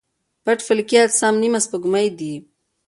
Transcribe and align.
پټ 0.45 0.59
فلکي 0.67 0.97
اجسام 1.05 1.35
نیمه 1.41 1.59
سپوږمۍ 1.65 2.07
دي. 2.19 2.33